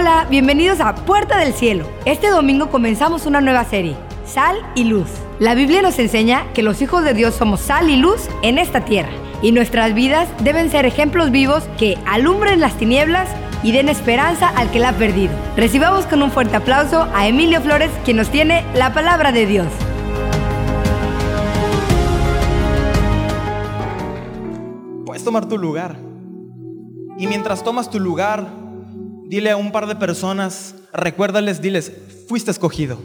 [0.00, 1.84] Hola, bienvenidos a Puerta del Cielo.
[2.04, 5.08] Este domingo comenzamos una nueva serie, Sal y Luz.
[5.40, 8.84] La Biblia nos enseña que los hijos de Dios somos sal y luz en esta
[8.84, 9.10] tierra
[9.42, 13.28] y nuestras vidas deben ser ejemplos vivos que alumbren las tinieblas
[13.64, 15.32] y den esperanza al que la ha perdido.
[15.56, 19.66] Recibamos con un fuerte aplauso a Emilio Flores, quien nos tiene la palabra de Dios.
[25.04, 25.96] Puedes tomar tu lugar.
[27.18, 28.67] Y mientras tomas tu lugar,
[29.28, 31.92] dile a un par de personas, recuérdales, diles,
[32.28, 32.98] fuiste escogido.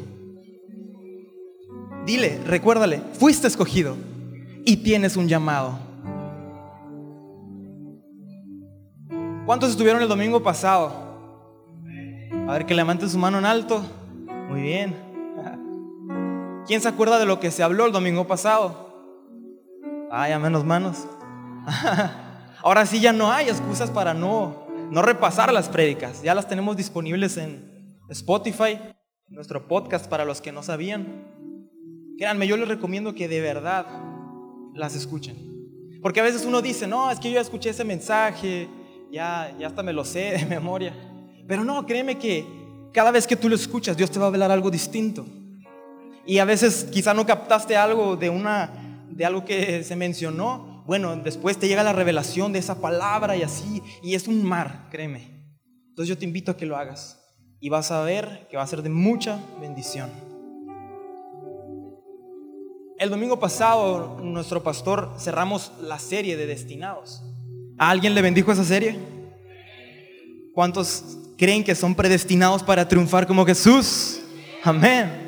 [2.06, 3.96] Dile, recuérdale, fuiste escogido
[4.66, 5.78] y tienes un llamado.
[9.46, 11.04] ¿Cuántos estuvieron el domingo pasado?
[12.48, 13.84] A ver que levanten su mano en alto.
[14.50, 14.96] Muy bien.
[16.68, 18.94] ¿Quién se acuerda de lo que se habló el domingo pasado?
[20.12, 21.06] Ay, a menos manos.
[22.64, 24.63] Ahora sí ya no hay excusas para no,
[24.94, 26.22] no repasar las prédicas.
[26.22, 28.80] Ya las tenemos disponibles en Spotify,
[29.28, 31.26] nuestro podcast para los que no sabían.
[32.16, 33.88] Créanme, yo les recomiendo que de verdad
[34.76, 35.36] las escuchen.
[36.04, 38.70] Porque a veces uno dice, no, es que yo ya escuché ese mensaje,
[39.12, 40.94] ya, ya hasta me lo sé de memoria.
[41.48, 42.46] Pero no, créeme que
[42.94, 45.26] cada vez que tú lo escuchas, Dios te va a hablar algo distinto.
[46.24, 48.70] Y a veces quizá no captaste algo de, una,
[49.10, 50.73] de algo que se mencionó.
[50.86, 53.82] Bueno, después te llega la revelación de esa palabra y así.
[54.02, 55.44] Y es un mar, créeme.
[55.90, 57.20] Entonces yo te invito a que lo hagas.
[57.60, 60.10] Y vas a ver que va a ser de mucha bendición.
[63.00, 67.24] El domingo pasado, nuestro pastor cerramos la serie de destinados.
[67.78, 68.98] ¿A alguien le bendijo esa serie?
[70.54, 74.22] ¿Cuántos creen que son predestinados para triunfar como Jesús?
[74.64, 75.23] Amén.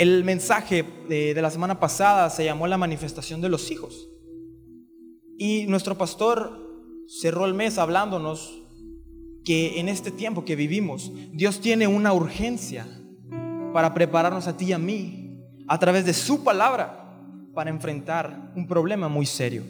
[0.00, 4.08] El mensaje de, de, la semana pasada se llamó la manifestación de los hijos.
[5.36, 6.58] Y nuestro pastor
[7.06, 8.62] cerró el mes hablándonos
[9.44, 12.86] que en este tiempo que vivimos, Dios tiene una urgencia
[13.74, 17.20] para prepararnos a ti y a mí a través de su palabra
[17.52, 19.64] para enfrentar un problema muy serio.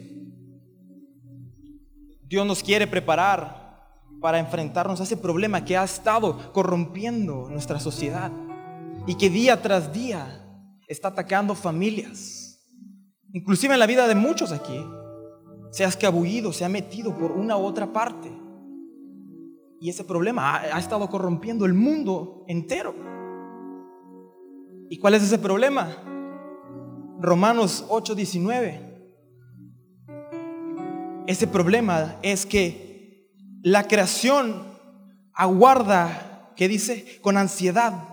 [2.29, 8.31] Dios nos quiere preparar para enfrentarnos a ese problema que ha estado corrompiendo nuestra sociedad
[9.07, 10.45] y que día tras día
[10.87, 12.59] está atacando familias,
[13.33, 14.83] inclusive en la vida de muchos aquí.
[15.71, 18.29] Se ha escabullido, se ha metido por una u otra parte.
[19.79, 22.93] Y ese problema ha, ha estado corrompiendo el mundo entero.
[24.89, 25.95] ¿Y cuál es ese problema?
[27.19, 28.89] Romanos 8:19.
[31.25, 33.29] Ese problema es que
[33.63, 34.63] la creación
[35.33, 37.19] aguarda, ¿qué dice?
[37.21, 38.10] Con ansiedad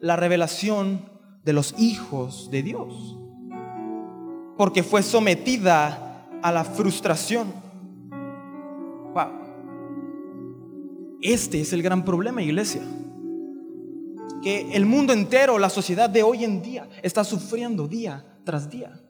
[0.00, 1.08] la revelación
[1.44, 3.18] de los hijos de Dios.
[4.56, 7.52] Porque fue sometida a la frustración.
[11.22, 12.82] Este es el gran problema, iglesia.
[14.42, 19.00] Que el mundo entero, la sociedad de hoy en día, está sufriendo día tras día.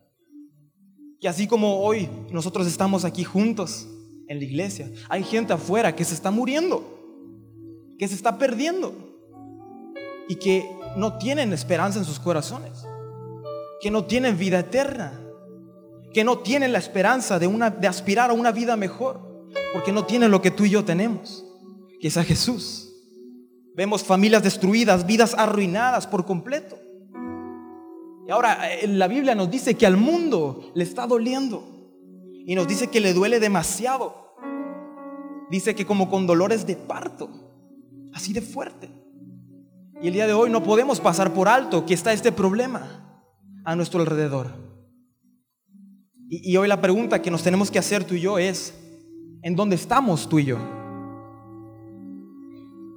[1.20, 3.88] Y así como hoy nosotros estamos aquí juntos
[4.28, 6.84] en la iglesia, hay gente afuera que se está muriendo,
[7.98, 8.94] que se está perdiendo
[10.28, 12.86] y que no tienen esperanza en sus corazones,
[13.80, 15.20] que no tienen vida eterna,
[16.12, 19.20] que no tienen la esperanza de, una, de aspirar a una vida mejor,
[19.72, 21.44] porque no tienen lo que tú y yo tenemos,
[22.00, 22.94] que es a Jesús.
[23.74, 26.78] Vemos familias destruidas, vidas arruinadas por completo.
[28.26, 28.58] Y ahora
[28.88, 31.62] la Biblia nos dice que al mundo le está doliendo
[32.46, 34.34] y nos dice que le duele demasiado.
[35.50, 37.28] Dice que como con dolores de parto,
[38.14, 39.05] así de fuerte.
[40.02, 43.22] Y el día de hoy no podemos pasar por alto que está este problema
[43.64, 44.48] a nuestro alrededor.
[46.28, 48.74] Y, hoy la pregunta que nos tenemos que hacer tú y yo es,
[49.42, 50.58] ¿en dónde estamos tú y yo?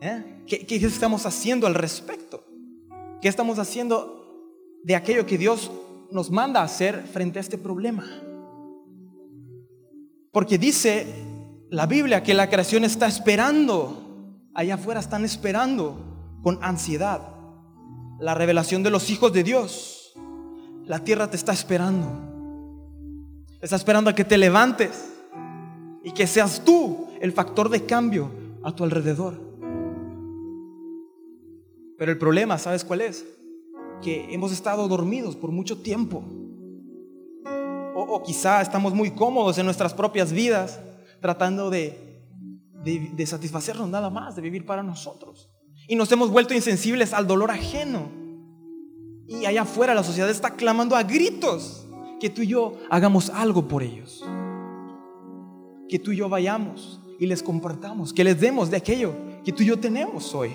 [0.01, 0.43] ¿Eh?
[0.47, 2.43] ¿Qué, ¿Qué estamos haciendo al respecto?
[3.21, 4.19] ¿Qué estamos haciendo
[4.83, 5.71] de aquello que Dios
[6.11, 8.05] nos manda a hacer frente a este problema.
[10.31, 11.07] Porque dice
[11.69, 16.08] la Biblia que la creación está esperando, allá afuera están esperando
[16.41, 17.21] con ansiedad
[18.19, 20.13] la revelación de los hijos de Dios.
[20.85, 22.07] La tierra te está esperando.
[23.61, 25.13] Está esperando a que te levantes
[26.03, 28.31] y que seas tú el factor de cambio
[28.63, 29.39] a tu alrededor.
[31.97, 33.25] Pero el problema, ¿sabes cuál es?
[34.01, 36.23] que hemos estado dormidos por mucho tiempo.
[37.95, 40.79] O, quizá estamos muy cómodos en nuestras propias vidas,
[41.21, 42.23] tratando de,
[42.83, 45.49] de satisfacernos nada más, de vivir para nosotros.
[45.89, 48.09] Y nos hemos vuelto insensibles al dolor ajeno.
[49.27, 51.87] Y allá afuera la sociedad está clamando a gritos
[52.19, 54.23] que tú y yo hagamos algo por ellos.
[55.89, 59.63] Que tú y yo vayamos, y les compartamos, que les demos de aquello que tú
[59.63, 60.51] y yo tenemos hoy.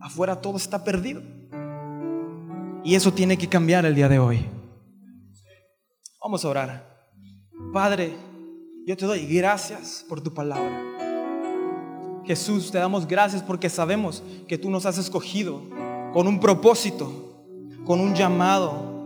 [0.00, 1.22] Afuera todo está perdido.
[2.82, 4.44] Y eso tiene que cambiar el día de hoy.
[6.20, 7.08] Vamos a orar.
[7.72, 8.16] Padre,
[8.84, 11.05] yo te doy gracias por tu palabra.
[12.26, 15.62] Jesús, te damos gracias porque sabemos que tú nos has escogido
[16.12, 17.10] con un propósito,
[17.84, 18.96] con un llamado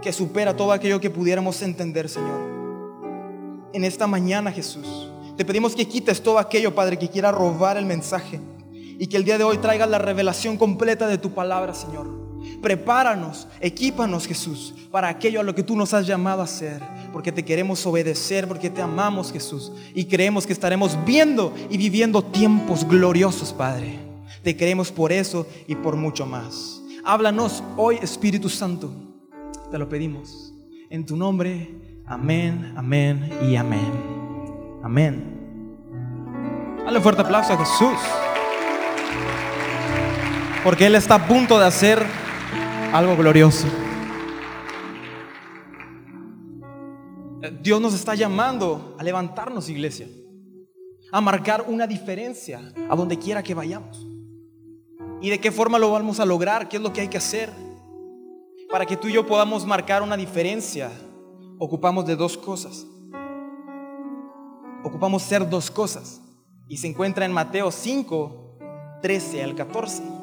[0.00, 2.48] que supera todo aquello que pudiéramos entender, Señor.
[3.72, 7.86] En esta mañana, Jesús, te pedimos que quites todo aquello, Padre, que quiera robar el
[7.86, 8.40] mensaje
[8.72, 12.19] y que el día de hoy traiga la revelación completa de tu palabra, Señor.
[12.62, 16.82] Prepáranos, equípanos, Jesús, para aquello a lo que tú nos has llamado a hacer,
[17.12, 22.22] porque te queremos obedecer, porque te amamos, Jesús, y creemos que estaremos viendo y viviendo
[22.22, 23.98] tiempos gloriosos, Padre.
[24.42, 26.80] Te queremos por eso y por mucho más.
[27.04, 28.90] Háblanos hoy, Espíritu Santo.
[29.70, 30.52] Te lo pedimos.
[30.88, 31.74] En tu nombre,
[32.06, 33.92] amén, amén y amén.
[34.82, 35.40] Amén.
[36.84, 37.98] Dale un fuerte aplauso a Jesús.
[40.64, 42.04] Porque Él está a punto de hacer
[42.92, 43.66] algo glorioso.
[47.62, 50.08] Dios nos está llamando a levantarnos, iglesia,
[51.12, 54.06] a marcar una diferencia a donde quiera que vayamos.
[55.22, 56.68] ¿Y de qué forma lo vamos a lograr?
[56.68, 57.50] ¿Qué es lo que hay que hacer?
[58.70, 60.90] Para que tú y yo podamos marcar una diferencia,
[61.58, 62.86] ocupamos de dos cosas.
[64.82, 66.20] Ocupamos ser dos cosas.
[66.68, 68.58] Y se encuentra en Mateo 5,
[69.02, 70.19] 13 al 14.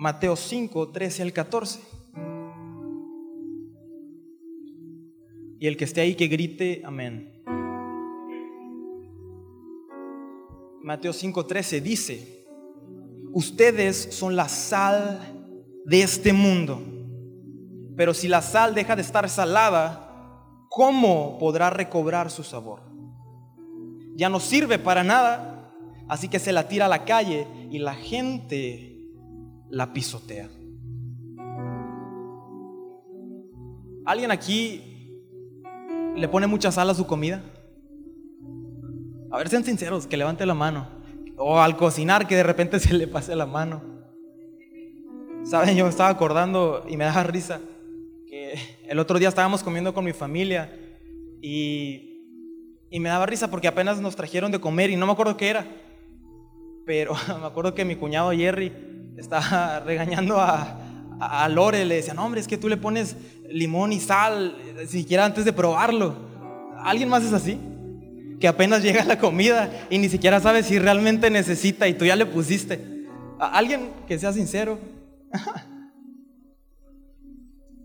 [0.00, 1.80] Mateo 5, 13 al 14.
[5.58, 7.42] Y el que esté ahí que grite amén.
[10.84, 12.46] Mateo 5, 13 dice,
[13.32, 15.20] ustedes son la sal
[15.84, 16.80] de este mundo,
[17.96, 20.38] pero si la sal deja de estar salada,
[20.70, 22.82] ¿cómo podrá recobrar su sabor?
[24.14, 25.74] Ya no sirve para nada,
[26.06, 28.97] así que se la tira a la calle y la gente
[29.70, 30.48] la pisotea.
[34.04, 34.82] ¿Alguien aquí
[36.16, 37.42] le pone mucha sal a su comida?
[39.30, 40.88] A ver, sean sinceros, que levante la mano.
[41.36, 43.82] O al cocinar, que de repente se le pase la mano.
[45.44, 47.60] Saben, yo me estaba acordando y me da risa
[48.26, 50.74] que el otro día estábamos comiendo con mi familia
[51.40, 52.22] y,
[52.90, 55.50] y me daba risa porque apenas nos trajeron de comer y no me acuerdo qué
[55.50, 55.66] era.
[56.84, 58.87] Pero me acuerdo que mi cuñado Jerry
[59.18, 60.78] estaba regañando a,
[61.20, 63.16] a, Lore, le decía, no hombre, es que tú le pones
[63.48, 64.56] limón y sal,
[64.86, 66.14] siquiera antes de probarlo.
[66.78, 67.58] ¿Alguien más es así?
[68.40, 72.14] Que apenas llega la comida y ni siquiera sabe si realmente necesita y tú ya
[72.14, 73.06] le pusiste.
[73.40, 74.78] ¿Alguien que sea sincero?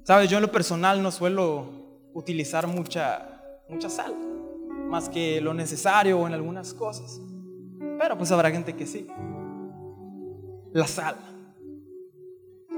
[0.03, 4.13] Sabes, yo en lo personal no suelo utilizar mucha, mucha sal,
[4.89, 7.19] más que lo necesario en algunas cosas.
[7.97, 9.07] Pero pues habrá gente que sí
[10.73, 11.15] la sal.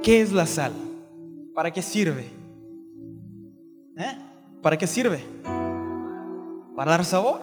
[0.03, 0.73] ¿Qué es la sal?
[1.53, 2.25] ¿Para qué sirve?
[3.97, 4.17] ¿Eh?
[4.61, 5.23] ¿Para qué sirve?
[6.75, 7.41] Para dar sabor.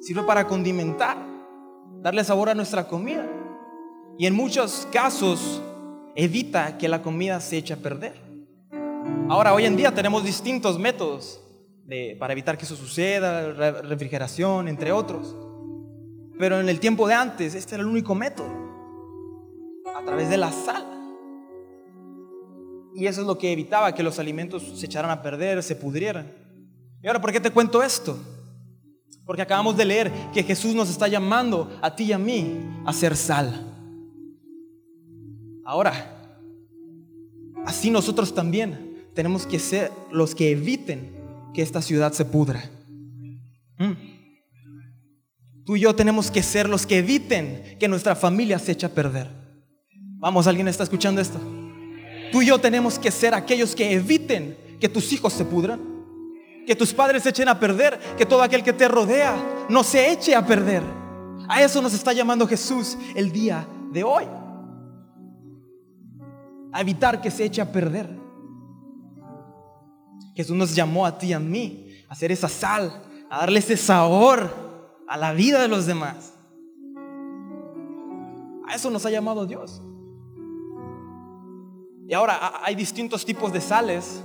[0.00, 1.18] Sirve para condimentar,
[2.00, 3.28] darle sabor a nuestra comida.
[4.16, 5.60] Y en muchos casos
[6.14, 8.14] evita que la comida se eche a perder.
[9.28, 11.40] Ahora, hoy en día tenemos distintos métodos
[12.18, 15.36] para evitar que eso suceda, refrigeración, entre otros.
[16.38, 18.69] Pero en el tiempo de antes, este era el único método
[20.00, 20.86] a través de la sal.
[22.94, 26.32] Y eso es lo que evitaba que los alimentos se echaran a perder, se pudrieran.
[27.02, 28.18] Y ahora, ¿por qué te cuento esto?
[29.24, 32.92] Porque acabamos de leer que Jesús nos está llamando a ti y a mí a
[32.92, 33.66] ser sal.
[35.64, 36.34] Ahora,
[37.64, 41.14] así nosotros también tenemos que ser los que eviten
[41.54, 42.70] que esta ciudad se pudra.
[43.78, 43.92] ¿Mm?
[45.64, 48.94] Tú y yo tenemos que ser los que eviten que nuestra familia se eche a
[48.94, 49.28] perder.
[50.20, 51.38] Vamos, ¿alguien está escuchando esto?
[52.30, 55.80] Tú y yo tenemos que ser aquellos que eviten que tus hijos se pudran,
[56.66, 59.34] que tus padres se echen a perder, que todo aquel que te rodea
[59.70, 60.82] no se eche a perder.
[61.48, 64.24] A eso nos está llamando Jesús el día de hoy.
[66.70, 68.14] A evitar que se eche a perder.
[70.34, 73.76] Jesús nos llamó a ti y a mí a hacer esa sal, a darle ese
[73.78, 74.50] sabor
[75.08, 76.34] a la vida de los demás.
[78.68, 79.82] A eso nos ha llamado Dios.
[82.10, 84.20] Y ahora hay distintos tipos de sales.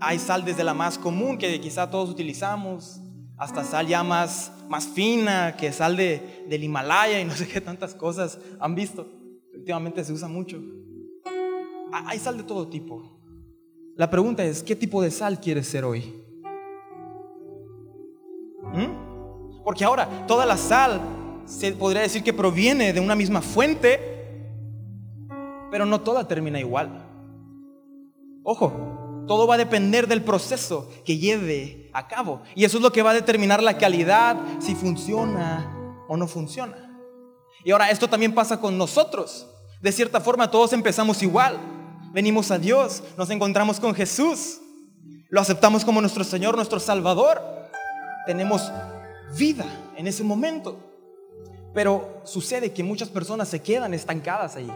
[0.00, 3.00] Hay sal desde la más común que quizá todos utilizamos,
[3.36, 7.60] hasta sal ya más, más fina, que sal de, del Himalaya y no sé qué
[7.60, 9.06] tantas cosas han visto.
[9.54, 10.60] Últimamente se usa mucho.
[11.92, 13.20] Hay sal de todo tipo.
[13.94, 16.12] La pregunta es, ¿qué tipo de sal quieres ser hoy?
[18.72, 19.62] ¿Mm?
[19.62, 21.00] Porque ahora toda la sal
[21.44, 24.13] se podría decir que proviene de una misma fuente,
[25.74, 27.04] pero no toda termina igual.
[28.44, 32.42] Ojo, todo va a depender del proceso que lleve a cabo.
[32.54, 36.76] Y eso es lo que va a determinar la calidad, si funciona o no funciona.
[37.64, 39.48] Y ahora esto también pasa con nosotros.
[39.82, 41.58] De cierta forma todos empezamos igual.
[42.12, 44.60] Venimos a Dios, nos encontramos con Jesús,
[45.28, 47.42] lo aceptamos como nuestro Señor, nuestro Salvador.
[48.26, 48.70] Tenemos
[49.36, 49.66] vida
[49.96, 50.78] en ese momento.
[51.74, 54.70] Pero sucede que muchas personas se quedan estancadas ahí.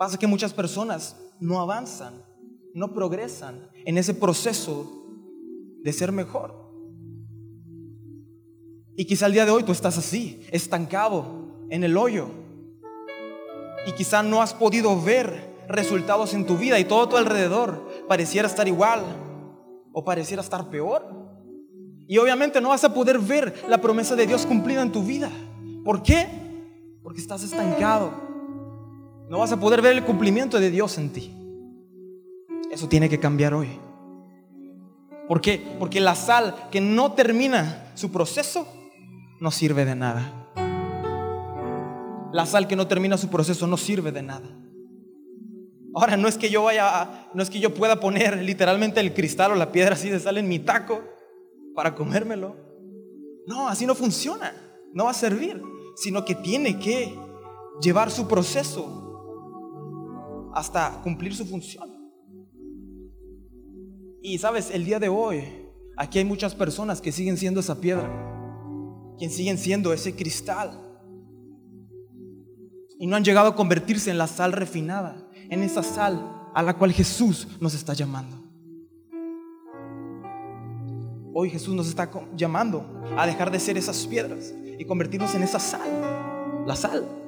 [0.00, 2.24] Pasa que muchas personas no avanzan,
[2.72, 4.90] no progresan en ese proceso
[5.82, 6.54] de ser mejor.
[8.96, 12.28] Y quizá el día de hoy tú estás así, estancado en el hoyo.
[13.86, 18.48] Y quizá no has podido ver resultados en tu vida y todo tu alrededor pareciera
[18.48, 19.04] estar igual
[19.92, 21.04] o pareciera estar peor.
[22.08, 25.30] Y obviamente no vas a poder ver la promesa de Dios cumplida en tu vida.
[25.84, 26.26] ¿Por qué?
[27.02, 28.29] Porque estás estancado
[29.30, 31.32] no vas a poder ver el cumplimiento de Dios en ti.
[32.72, 33.68] Eso tiene que cambiar hoy.
[35.28, 35.76] ¿Por qué?
[35.78, 38.66] Porque la sal que no termina su proceso
[39.38, 40.50] no sirve de nada.
[42.32, 44.48] La sal que no termina su proceso no sirve de nada.
[45.94, 49.52] Ahora no es que yo vaya, no es que yo pueda poner literalmente el cristal
[49.52, 51.02] o la piedra así de sal en mi taco
[51.76, 52.56] para comérmelo.
[53.46, 54.52] No, así no funciona.
[54.92, 55.62] No va a servir,
[55.94, 57.16] sino que tiene que
[57.80, 58.99] llevar su proceso
[60.54, 61.88] hasta cumplir su función.
[64.22, 65.44] Y sabes, el día de hoy,
[65.96, 68.08] aquí hay muchas personas que siguen siendo esa piedra,
[69.18, 70.78] que siguen siendo ese cristal.
[72.98, 76.76] Y no han llegado a convertirse en la sal refinada, en esa sal a la
[76.76, 78.36] cual Jesús nos está llamando.
[81.32, 85.60] Hoy Jesús nos está llamando a dejar de ser esas piedras y convertirnos en esa
[85.60, 87.19] sal, la sal.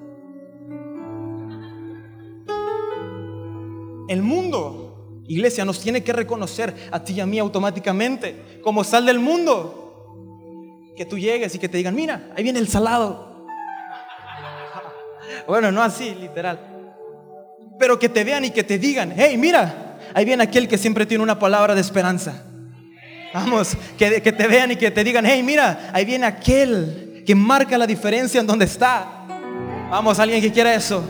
[4.12, 9.06] El mundo, iglesia, nos tiene que reconocer a ti y a mí automáticamente como sal
[9.06, 10.04] del mundo.
[10.94, 13.46] Que tú llegues y que te digan, mira, ahí viene el salado.
[15.48, 16.60] Bueno, no así, literal.
[17.78, 21.06] Pero que te vean y que te digan, hey, mira, ahí viene aquel que siempre
[21.06, 22.44] tiene una palabra de esperanza.
[23.32, 27.34] Vamos, que, que te vean y que te digan, hey, mira, ahí viene aquel que
[27.34, 29.24] marca la diferencia en donde está.
[29.90, 31.02] Vamos, alguien que quiera eso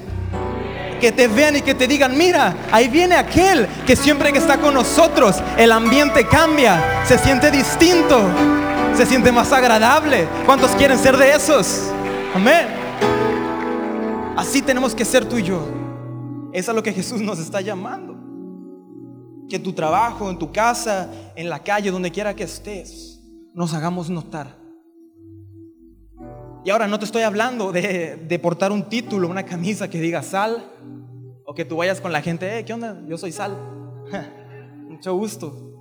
[1.02, 4.60] que te vean y que te digan, mira, ahí viene aquel que siempre que está
[4.60, 8.20] con nosotros, el ambiente cambia, se siente distinto,
[8.96, 10.28] se siente más agradable.
[10.46, 11.90] ¿Cuántos quieren ser de esos?
[12.32, 12.68] Amén.
[14.36, 15.66] Así tenemos que ser tú y yo.
[16.52, 18.14] Es a lo que Jesús nos está llamando.
[19.48, 23.20] Que en tu trabajo, en tu casa, en la calle, donde quiera que estés,
[23.52, 24.61] nos hagamos notar.
[26.64, 30.70] Y ahora no te estoy hablando de, portar un título, una camisa que diga sal,
[31.44, 33.02] o que tú vayas con la gente, eh, ¿qué onda?
[33.08, 33.58] Yo soy sal.
[34.88, 35.74] Mucho gusto.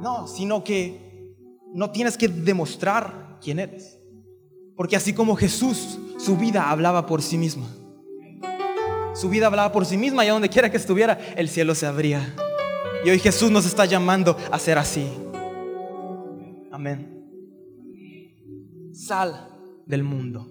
[0.00, 1.34] No, sino que
[1.72, 4.00] no tienes que demostrar quién eres.
[4.74, 7.66] Porque así como Jesús, su vida hablaba por sí misma.
[9.14, 11.86] Su vida hablaba por sí misma y a donde quiera que estuviera, el cielo se
[11.86, 12.34] abría.
[13.04, 15.08] Y hoy Jesús nos está llamando a ser así.
[16.72, 17.12] Amén.
[18.92, 19.55] Sal
[19.86, 20.46] del mundo.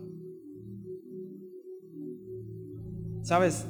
[3.22, 3.68] ¿Sabes?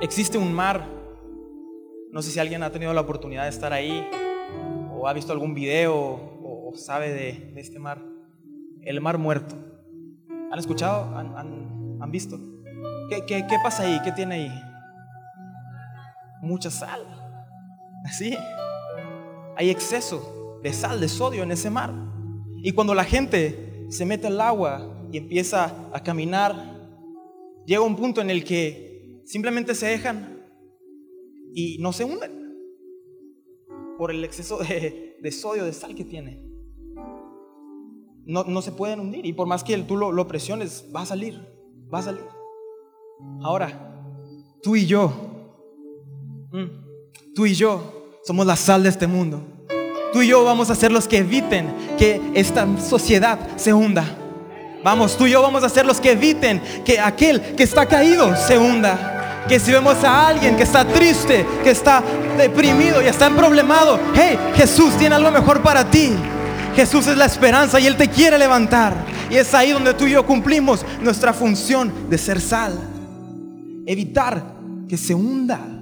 [0.00, 0.88] Existe un mar.
[2.10, 4.08] No sé si alguien ha tenido la oportunidad de estar ahí
[4.92, 8.02] o ha visto algún video o, sabe de, este mar.
[8.82, 9.56] El mar muerto.
[10.50, 11.16] ¿Han escuchado?
[11.16, 12.38] ¿Han, visto?
[13.10, 14.00] ¿Qué, qué, qué pasa ahí?
[14.02, 14.62] ¿Qué tiene ahí?
[16.40, 17.02] Mucha sal.
[18.04, 18.36] Así.
[19.56, 21.92] Hay exceso de sal, de sodio en ese mar.
[22.62, 26.78] Y cuando la gente se mete al agua y empieza a caminar,
[27.66, 30.42] llega un punto en el que simplemente se dejan
[31.54, 32.38] y no se hunden
[33.96, 36.44] por el exceso de, sodio, de sal que tiene.
[38.24, 41.40] No, se pueden hundir y por más que tú lo, presiones, va a salir,
[41.92, 42.24] va a salir.
[43.42, 44.04] Ahora,
[44.62, 45.10] tú y yo,
[46.52, 49.57] mm, tú y yo somos la sal de este mundo.
[50.12, 54.04] Tú y yo vamos a ser los que eviten que esta sociedad se hunda.
[54.82, 58.34] Vamos, tú y yo vamos a ser los que eviten que aquel que está caído
[58.36, 59.44] se hunda.
[59.48, 62.02] Que si vemos a alguien que está triste, que está
[62.36, 66.12] deprimido y está problemado, hey, Jesús tiene algo mejor para ti.
[66.76, 68.94] Jesús es la esperanza y Él te quiere levantar.
[69.30, 72.78] Y es ahí donde tú y yo cumplimos nuestra función de ser sal.
[73.86, 74.42] Evitar
[74.88, 75.77] que se hunda.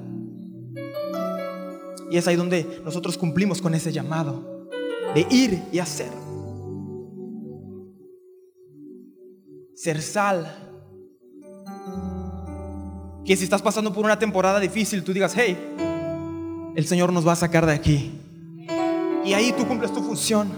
[2.10, 4.68] Y es ahí donde nosotros cumplimos con ese llamado
[5.14, 6.10] de ir y hacer.
[9.74, 10.46] Ser sal.
[13.24, 15.58] Que si estás pasando por una temporada difícil, tú digas, hey,
[16.76, 18.12] el Señor nos va a sacar de aquí.
[19.24, 20.48] Y ahí tú cumples tu función.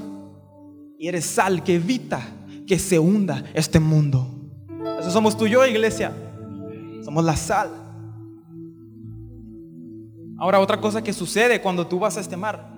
[0.99, 2.21] Y eres sal que evita
[2.67, 4.29] que se hunda este mundo.
[5.01, 6.13] Eso somos tú y yo, iglesia.
[7.03, 7.88] Somos la sal.
[10.39, 12.73] Ahora, otra cosa que sucede cuando tú vas a este mar.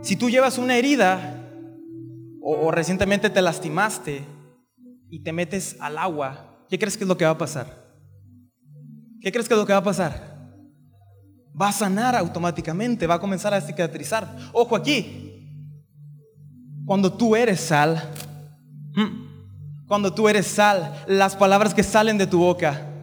[0.00, 1.40] Si tú llevas una herida
[2.40, 4.24] o, recientemente te lastimaste
[5.10, 7.84] y te metes al agua, ¿qué crees que es lo que va a pasar?
[9.20, 10.34] ¿Qué crees que es lo que va a pasar?
[11.60, 14.36] Va a sanar automáticamente, va a comenzar a cicatrizar.
[14.52, 15.24] Ojo aquí,
[16.84, 18.10] cuando tú eres sal,
[18.94, 22.93] hmm, cuando tú eres sal, las palabras que salen de tu boca,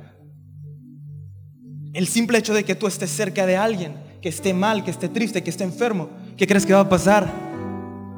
[1.94, 5.10] el simple hecho de que tú estés cerca de alguien que esté mal, que esté
[5.10, 7.32] triste, que esté enfermo, ¿qué crees que va a pasar?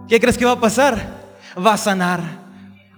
[0.08, 1.24] ¿Qué crees que va a pasar?
[1.58, 2.44] Va a sanar.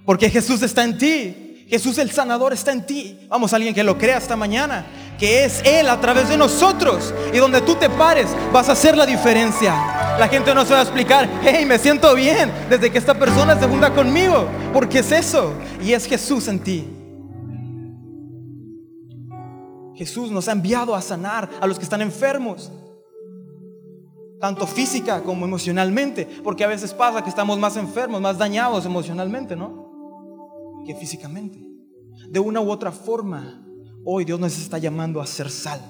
[0.04, 1.64] Porque Jesús está en ti.
[1.68, 3.26] Jesús el sanador está en ti.
[3.28, 4.84] Vamos, alguien que lo crea esta mañana.
[5.18, 7.14] Que es Él a través de nosotros.
[7.32, 9.72] Y donde tú te pares, vas a hacer la diferencia.
[10.18, 13.58] La gente no se va a explicar, hey, me siento bien desde que esta persona
[13.58, 14.48] se junta conmigo.
[14.72, 15.54] Porque es eso.
[15.82, 16.95] Y es Jesús en ti.
[19.96, 22.70] Jesús nos ha enviado a sanar a los que están enfermos,
[24.38, 29.56] tanto física como emocionalmente, porque a veces pasa que estamos más enfermos, más dañados emocionalmente,
[29.56, 30.82] ¿no?
[30.84, 31.58] Que físicamente.
[32.28, 33.66] De una u otra forma,
[34.04, 35.80] hoy Dios nos está llamando a ser sal.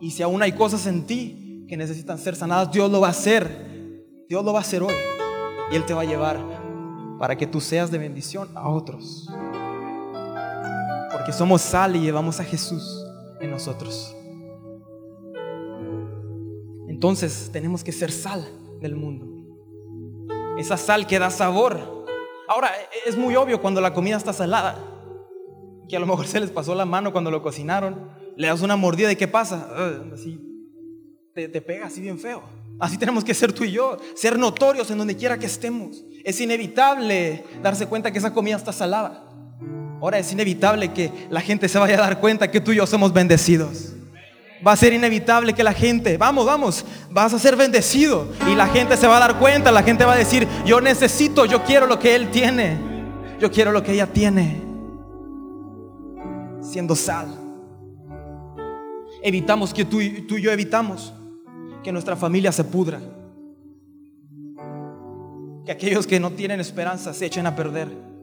[0.00, 3.10] Y si aún hay cosas en ti que necesitan ser sanadas, Dios lo va a
[3.10, 4.04] hacer.
[4.28, 4.94] Dios lo va a hacer hoy.
[5.70, 6.38] Y Él te va a llevar
[7.18, 9.28] para que tú seas de bendición a otros
[11.26, 13.04] porque somos sal y llevamos a Jesús
[13.40, 14.14] en nosotros.
[16.86, 18.48] Entonces tenemos que ser sal
[18.80, 19.26] del mundo.
[20.56, 22.06] Esa sal que da sabor.
[22.46, 22.70] Ahora,
[23.04, 24.78] es muy obvio cuando la comida está salada,
[25.88, 28.76] que a lo mejor se les pasó la mano cuando lo cocinaron, le das una
[28.76, 29.68] mordida y ¿qué pasa?
[30.14, 30.38] así,
[31.34, 32.44] te, te pega así bien feo.
[32.78, 36.04] Así tenemos que ser tú y yo, ser notorios en donde quiera que estemos.
[36.22, 39.25] Es inevitable darse cuenta que esa comida está salada.
[40.00, 42.86] Ahora es inevitable que la gente se vaya a dar cuenta que tú y yo
[42.86, 43.92] somos bendecidos.
[44.66, 48.28] Va a ser inevitable que la gente, vamos, vamos, vas a ser bendecido.
[48.50, 51.46] Y la gente se va a dar cuenta, la gente va a decir, yo necesito,
[51.46, 52.78] yo quiero lo que Él tiene.
[53.40, 54.62] Yo quiero lo que ella tiene.
[56.62, 57.28] Siendo sal.
[59.22, 61.12] Evitamos que tú, tú y yo evitamos
[61.82, 63.00] que nuestra familia se pudra.
[65.64, 68.15] Que aquellos que no tienen esperanza se echen a perder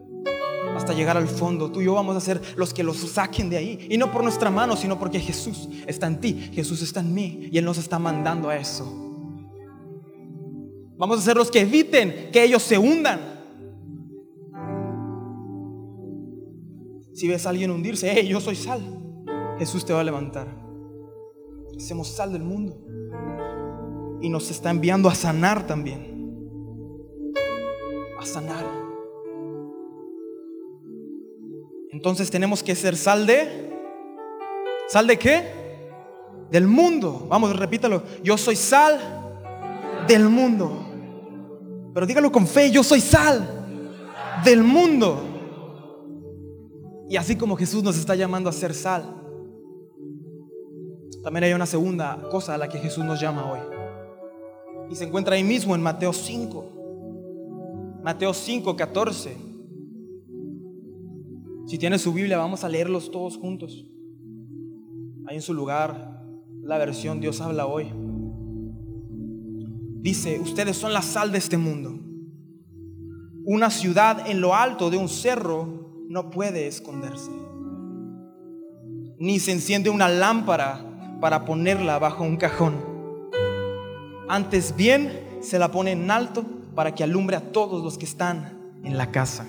[0.76, 1.72] hasta llegar al fondo.
[1.72, 3.88] Tú y yo vamos a ser los que los saquen de ahí.
[3.90, 7.50] Y no por nuestra mano, sino porque Jesús está en ti, Jesús está en mí
[7.52, 9.04] y Él nos está mandando a eso.
[10.98, 13.20] Vamos a ser los que eviten que ellos se hundan.
[17.14, 18.82] Si ves a alguien hundirse, hey, yo soy sal.
[19.60, 20.48] Jesús te va a levantar.
[21.78, 22.80] Hacemos sal del mundo.
[24.22, 27.34] Y nos está enviando a sanar también.
[28.20, 28.83] A sanar.
[31.94, 33.72] Entonces tenemos que ser sal de...
[34.90, 35.44] ¿Sal de qué?
[36.50, 37.28] Del mundo.
[37.30, 38.02] Vamos, repítalo.
[38.24, 39.00] Yo soy sal
[40.08, 40.88] del mundo.
[41.94, 43.48] Pero dígalo con fe, yo soy sal
[44.44, 45.22] del mundo.
[47.10, 49.14] Y así como Jesús nos está llamando a ser sal,
[51.22, 53.60] también hay una segunda cosa a la que Jesús nos llama hoy.
[54.90, 58.02] Y se encuentra ahí mismo en Mateo 5.
[58.04, 59.53] Mateo 5, 14.
[61.66, 63.86] Si tiene su Biblia, vamos a leerlos todos juntos.
[65.26, 66.22] Ahí en su lugar,
[66.62, 67.92] la versión Dios habla hoy.
[70.02, 71.98] Dice, ustedes son la sal de este mundo.
[73.46, 77.32] Una ciudad en lo alto de un cerro no puede esconderse.
[79.18, 82.76] Ni se enciende una lámpara para ponerla bajo un cajón.
[84.28, 86.44] Antes bien se la pone en alto
[86.76, 89.46] para que alumbre a todos los que están en la casa.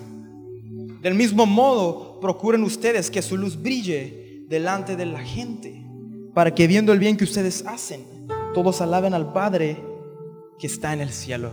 [1.05, 5.85] Del mismo modo, procuren ustedes que su luz brille delante de la gente,
[6.33, 9.77] para que viendo el bien que ustedes hacen, todos alaben al Padre
[10.57, 11.51] que está en el cielo.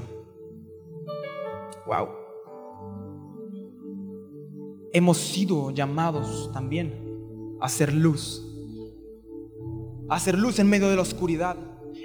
[1.86, 2.08] Wow.
[4.94, 8.42] Hemos sido llamados también a hacer luz.
[10.08, 11.58] A hacer luz en medio de la oscuridad,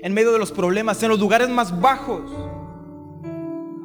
[0.04, 2.30] en medio de los problemas, en los lugares más bajos,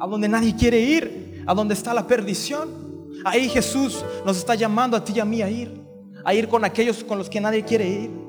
[0.01, 2.82] a donde nadie quiere ir, a donde está la perdición.
[3.25, 5.81] Ahí Jesús nos está llamando a ti y a mí a ir,
[6.25, 8.23] a ir con aquellos con los que nadie quiere ir.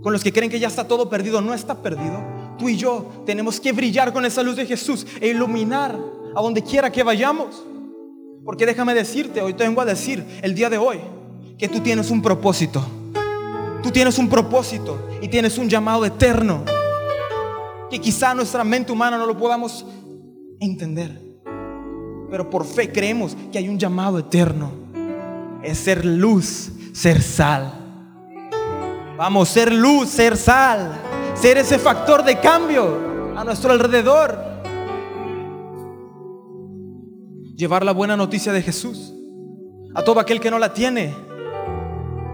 [0.00, 1.40] con los que creen que ya está todo perdido.
[1.40, 2.22] No está perdido.
[2.56, 5.98] Tú y yo tenemos que brillar con esa luz de Jesús e iluminar
[6.34, 7.64] a donde quiera que vayamos.
[8.44, 11.00] Porque déjame decirte, hoy te vengo a decir el día de hoy
[11.58, 12.84] que tú tienes un propósito.
[13.82, 16.64] Tú tienes un propósito y tienes un llamado eterno
[17.90, 19.84] que quizá nuestra mente humana no lo podamos
[20.60, 21.27] entender.
[22.30, 24.70] Pero por fe creemos que hay un llamado eterno.
[25.62, 27.72] Es ser luz, ser sal.
[29.16, 30.92] Vamos, ser luz, ser sal.
[31.34, 34.38] Ser ese factor de cambio a nuestro alrededor.
[37.56, 39.14] Llevar la buena noticia de Jesús
[39.94, 41.14] a todo aquel que no la tiene.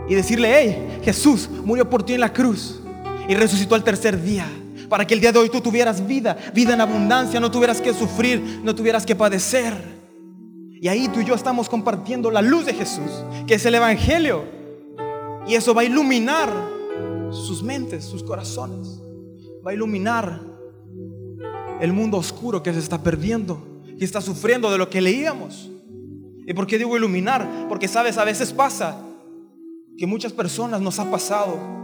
[0.09, 2.81] Y decirle, hey, Jesús murió por ti en la cruz
[3.27, 4.47] y resucitó al tercer día
[4.95, 7.93] para que el día de hoy tú tuvieras vida, vida en abundancia, no tuvieras que
[7.93, 9.75] sufrir, no tuvieras que padecer.
[10.71, 13.11] Y ahí tú y yo estamos compartiendo la luz de Jesús,
[13.45, 14.45] que es el Evangelio.
[15.49, 16.49] Y eso va a iluminar
[17.33, 19.03] sus mentes, sus corazones.
[19.67, 20.41] Va a iluminar
[21.81, 25.73] el mundo oscuro que se está perdiendo, que está sufriendo de lo que leíamos.
[26.47, 27.67] ¿Y por qué digo iluminar?
[27.69, 28.97] Porque sabes, a veces pasa
[29.99, 31.84] que muchas personas nos ha pasado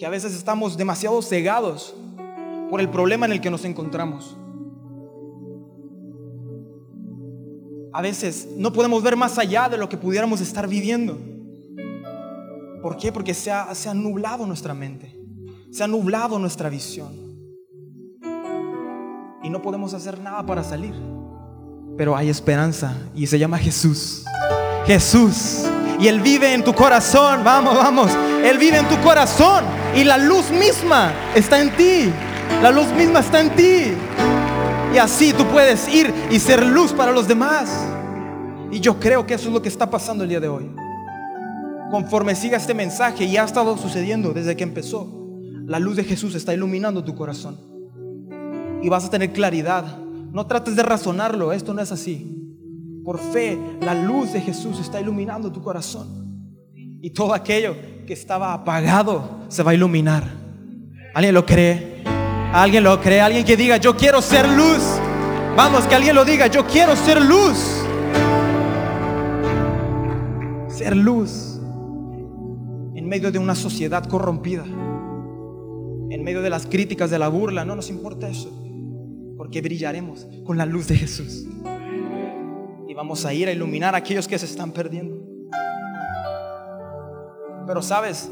[0.00, 1.94] que a veces estamos demasiado cegados
[2.70, 4.34] por el problema en el que nos encontramos.
[7.92, 11.18] A veces no podemos ver más allá de lo que pudiéramos estar viviendo.
[12.80, 13.12] ¿Por qué?
[13.12, 15.20] Porque se ha, se ha nublado nuestra mente,
[15.70, 17.12] se ha nublado nuestra visión.
[19.42, 20.94] Y no podemos hacer nada para salir.
[21.98, 24.24] Pero hay esperanza y se llama Jesús.
[24.86, 25.66] Jesús.
[26.00, 27.44] Y Él vive en tu corazón.
[27.44, 28.10] Vamos, vamos.
[28.42, 32.10] Él vive en tu corazón y la luz misma está en ti.
[32.62, 33.92] La luz misma está en ti.
[34.94, 37.70] Y así tú puedes ir y ser luz para los demás.
[38.70, 40.70] Y yo creo que eso es lo que está pasando el día de hoy.
[41.90, 45.08] Conforme siga este mensaje, y ha estado sucediendo desde que empezó,
[45.66, 47.58] la luz de Jesús está iluminando tu corazón.
[48.82, 49.98] Y vas a tener claridad.
[50.32, 52.39] No trates de razonarlo, esto no es así.
[53.10, 56.06] Por fe, la luz de Jesús está iluminando tu corazón.
[57.02, 57.74] Y todo aquello
[58.06, 60.22] que estaba apagado se va a iluminar.
[61.12, 62.04] ¿Alguien lo cree?
[62.52, 63.20] ¿Alguien lo cree?
[63.20, 64.78] ¿Alguien que diga, yo quiero ser luz?
[65.56, 67.58] Vamos, que alguien lo diga, yo quiero ser luz.
[70.68, 71.58] Ser luz
[72.94, 74.62] en medio de una sociedad corrompida.
[74.62, 77.64] En medio de las críticas, de la burla.
[77.64, 78.52] No nos importa eso.
[79.36, 81.48] Porque brillaremos con la luz de Jesús.
[83.00, 85.26] Vamos a ir a iluminar a aquellos que se están perdiendo.
[87.66, 88.30] Pero sabes,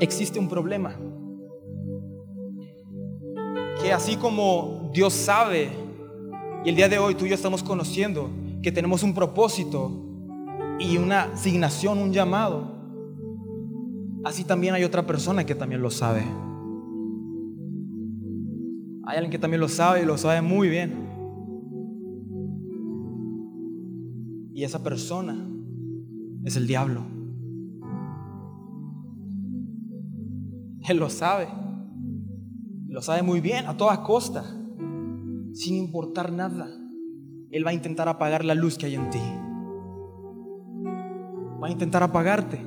[0.00, 0.96] existe un problema.
[3.80, 5.70] Que así como Dios sabe,
[6.64, 8.30] y el día de hoy tú y yo estamos conociendo
[8.64, 9.92] que tenemos un propósito
[10.80, 12.64] y una asignación, un llamado,
[14.24, 16.24] así también hay otra persona que también lo sabe.
[19.06, 21.13] Hay alguien que también lo sabe y lo sabe muy bien.
[24.54, 25.36] Y esa persona
[26.44, 27.02] es el diablo.
[30.88, 31.48] Él lo sabe.
[32.86, 34.44] Lo sabe muy bien, a toda costa.
[35.52, 36.68] Sin importar nada.
[37.50, 39.18] Él va a intentar apagar la luz que hay en ti.
[41.60, 42.60] Va a intentar apagarte.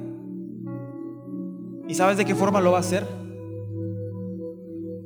[1.88, 3.08] ¿Y sabes de qué forma lo va a hacer?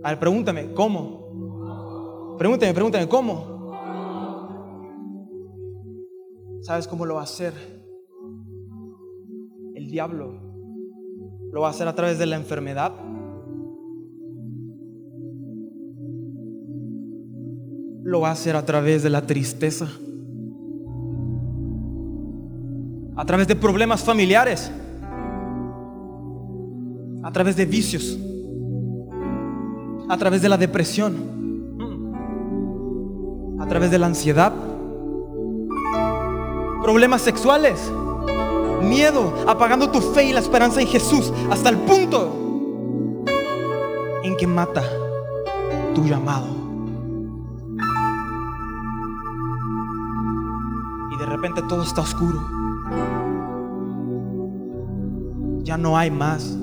[0.04, 2.36] A ver, pregúntame, ¿cómo?
[2.40, 3.51] Pregúntame, pregúntame, ¿cómo?
[6.62, 7.54] ¿Sabes cómo lo va a hacer?
[9.76, 10.52] El diablo
[11.52, 12.94] ¿Lo va a hacer a través de la enfermedad?
[18.04, 19.88] ¿Lo va a hacer a través de la tristeza?
[23.18, 24.72] ¿A través de problemas familiares?
[27.22, 28.18] ¿A través de vicios?
[30.08, 31.16] ¿A través de la depresión?
[33.60, 34.54] ¿A través de la ansiedad?
[36.84, 37.92] ¿Problemas sexuales?
[38.82, 43.24] miedo, apagando tu fe y la esperanza en Jesús hasta el punto
[44.24, 44.84] en que mata
[45.96, 46.48] tu llamado.
[51.12, 52.40] Y de repente todo está oscuro.
[55.64, 56.58] Ya no hay más.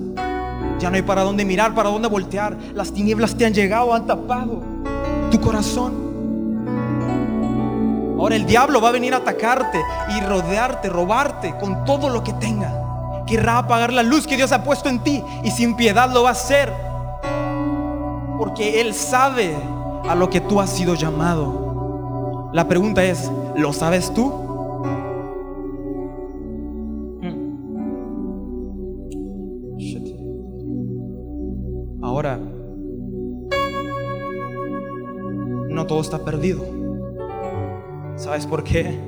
[0.79, 2.57] Ya no hay para dónde mirar, para dónde voltear.
[2.75, 4.63] Las tinieblas te han llegado, han tapado
[5.31, 6.08] tu corazón.
[8.19, 9.81] Ahora el diablo va a venir a atacarte
[10.17, 13.25] y rodearte, robarte con todo lo que tenga.
[13.27, 16.31] Querrá apagar la luz que Dios ha puesto en ti y sin piedad lo va
[16.31, 16.73] a hacer.
[18.37, 19.55] Porque Él sabe
[20.09, 22.51] a lo que tú has sido llamado.
[22.53, 24.47] La pregunta es, ¿lo sabes tú?
[32.03, 32.41] Ahora,
[35.69, 36.78] no todo está perdido.
[38.29, 39.01] ¿Sabes por qué?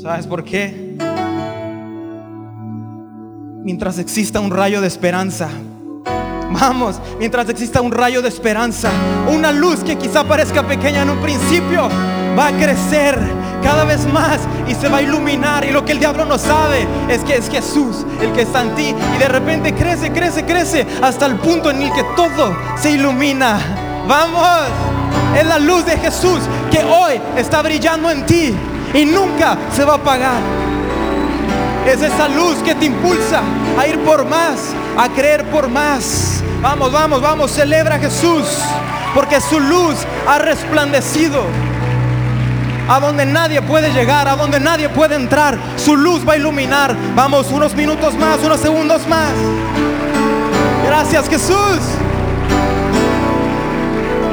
[0.00, 0.96] ¿Sabes por qué?
[3.62, 5.50] Mientras exista un rayo de esperanza,
[6.50, 8.90] vamos, mientras exista un rayo de esperanza,
[9.30, 11.90] una luz que quizá parezca pequeña en un principio,
[12.38, 13.18] va a crecer
[13.62, 15.66] cada vez más y se va a iluminar.
[15.66, 18.74] Y lo que el diablo no sabe es que es Jesús el que está en
[18.76, 18.94] ti.
[19.14, 23.60] Y de repente crece, crece, crece hasta el punto en el que todo se ilumina.
[24.08, 24.87] Vamos,
[25.38, 26.40] es la luz de Jesús
[26.70, 28.54] que hoy está brillando en ti
[28.94, 30.40] y nunca se va a apagar.
[31.86, 33.40] Es esa luz que te impulsa
[33.78, 36.42] a ir por más, a creer por más.
[36.60, 38.44] Vamos, vamos, vamos, celebra a Jesús,
[39.14, 41.42] porque su luz ha resplandecido
[42.88, 45.58] a donde nadie puede llegar, a donde nadie puede entrar.
[45.76, 46.96] Su luz va a iluminar.
[47.14, 49.32] Vamos, unos minutos más, unos segundos más.
[50.84, 51.80] Gracias Jesús.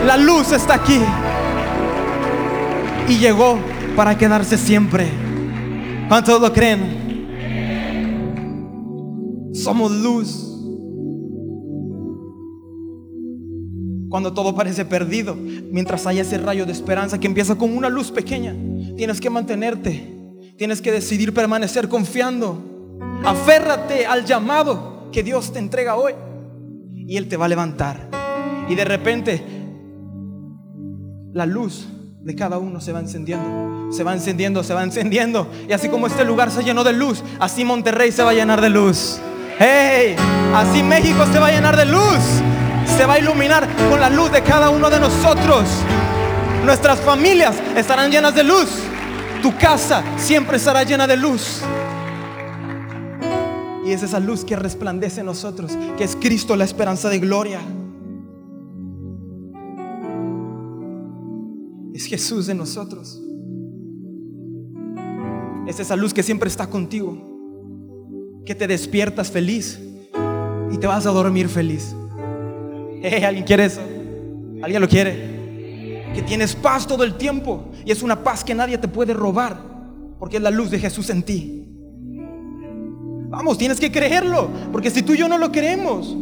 [0.06, 1.00] La luz está aquí.
[3.10, 3.58] Y llegó
[3.96, 5.10] para quedarse siempre.
[6.08, 7.04] ¿Cuántos lo creen?
[9.54, 10.44] Somos luz.
[14.10, 18.12] Cuando todo parece perdido, mientras haya ese rayo de esperanza que empieza con una luz
[18.12, 18.56] pequeña,
[18.96, 20.14] tienes que mantenerte,
[20.58, 22.62] tienes que decidir permanecer confiando.
[23.24, 26.14] Aférrate al llamado que Dios te entrega hoy
[26.94, 28.10] y Él te va a levantar.
[28.70, 29.55] Y de repente
[31.36, 31.86] la luz
[32.22, 35.52] de cada uno se va encendiendo, se va encendiendo, se va encendiendo.
[35.70, 38.62] Y así como este lugar se llenó de luz, así Monterrey se va a llenar
[38.62, 39.20] de luz.
[39.60, 40.16] ¡Hey!
[40.56, 42.42] Así México se va a llenar de luz
[42.98, 45.64] se va a iluminar con la luz de cada uno de nosotros.
[46.64, 48.70] Nuestras familias estarán llenas de luz.
[49.42, 51.62] Tu casa siempre estará llena de luz.
[53.86, 57.60] Y es esa luz que resplandece en nosotros, que es Cristo la esperanza de gloria.
[61.96, 63.22] Es Jesús en nosotros.
[65.66, 67.18] Es esa luz que siempre está contigo,
[68.46, 69.80] que te despiertas feliz
[70.74, 71.96] y te vas a dormir feliz.
[73.24, 73.80] ¿Alguien quiere eso?
[74.62, 76.12] ¿Alguien lo quiere?
[76.14, 79.58] Que tienes paz todo el tiempo y es una paz que nadie te puede robar
[80.20, 81.66] porque es la luz de Jesús en ti.
[83.30, 86.14] Vamos, tienes que creerlo, porque si tú y yo no lo creemos,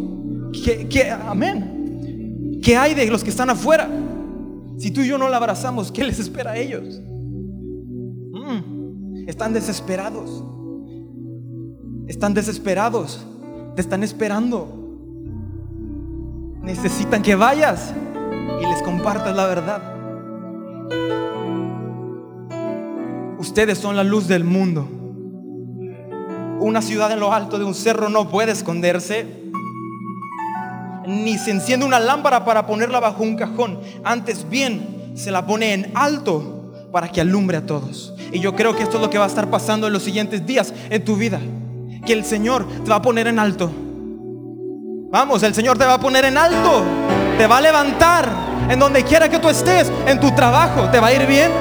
[0.54, 2.60] ¿qué, amén?
[2.62, 3.90] ¿Qué hay de los que están afuera?
[4.78, 7.02] Si tú y yo no la abrazamos, ¿qué les espera a ellos?
[8.32, 10.44] Mm, están desesperados.
[12.08, 13.26] Están desesperados.
[13.76, 14.84] Te están esperando
[16.64, 17.94] necesitan que vayas
[18.62, 19.82] y les compartas la verdad.
[23.38, 24.88] Ustedes son la luz del mundo.
[26.60, 29.43] Una ciudad en lo alto de un cerro no puede esconderse,
[31.08, 33.80] ni se enciende una lámpara para ponerla bajo un cajón.
[34.04, 38.14] Antes bien, se la pone en alto para que alumbre a todos.
[38.32, 40.46] Y yo creo que esto es lo que va a estar pasando en los siguientes
[40.46, 41.40] días en tu vida.
[42.06, 43.72] Que el Señor te va a poner en alto
[45.14, 46.82] Vamos, el Señor te va a poner en alto,
[47.38, 48.28] te va a levantar
[48.68, 51.52] en donde quiera que tú estés, en tu trabajo te va a ir bien,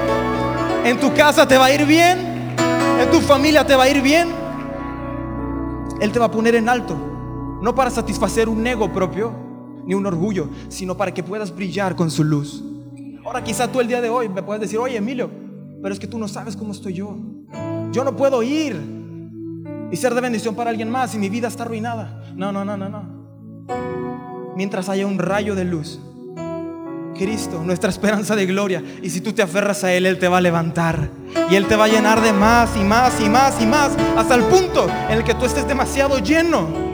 [0.87, 2.55] en tu casa te va a ir bien,
[2.98, 4.31] en tu familia te va a ir bien.
[6.00, 6.96] Él te va a poner en alto,
[7.62, 9.33] no para satisfacer un ego propio
[9.87, 12.62] ni un orgullo, sino para que puedas brillar con su luz.
[13.25, 15.31] Ahora quizá tú el día de hoy me puedes decir, oye Emilio,
[15.81, 17.16] pero es que tú no sabes cómo estoy yo.
[17.92, 18.77] Yo no puedo ir
[19.90, 22.22] y ser de bendición para alguien más y mi vida está arruinada.
[22.37, 23.22] No, no, no, no, no
[24.55, 26.01] mientras haya un rayo de luz.
[27.16, 28.83] Cristo, nuestra esperanza de gloria.
[29.03, 31.11] Y si tú te aferras a Él, Él te va a levantar.
[31.51, 33.92] Y Él te va a llenar de más y más y más y más.
[34.16, 36.91] Hasta el punto en el que tú estés demasiado lleno.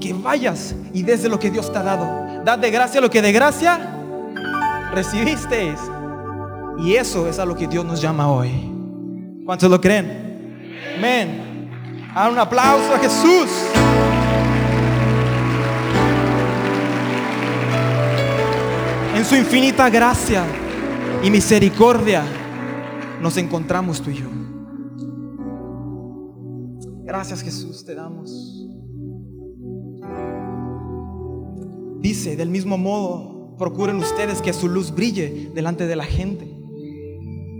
[0.00, 2.44] Que vayas y des de lo que Dios te ha dado.
[2.44, 3.78] Dad de gracia lo que de gracia
[4.92, 5.78] recibisteis.
[6.78, 8.50] Y eso es a lo que Dios nos llama hoy.
[9.44, 10.58] ¿Cuántos lo creen?
[10.96, 11.70] Amén.
[12.14, 13.48] A un aplauso a Jesús.
[19.16, 20.44] en su infinita gracia
[21.22, 22.22] y misericordia,
[23.22, 24.28] nos encontramos tú y yo.
[27.02, 28.65] Gracias Jesús, te damos.
[32.00, 36.48] Dice, del mismo modo, procuren ustedes que su luz brille delante de la gente,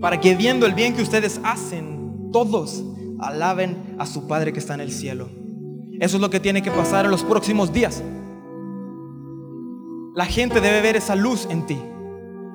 [0.00, 2.84] para que viendo el bien que ustedes hacen, todos
[3.18, 5.28] alaben a su Padre que está en el cielo.
[5.98, 8.02] Eso es lo que tiene que pasar en los próximos días.
[10.14, 11.78] La gente debe ver esa luz en ti.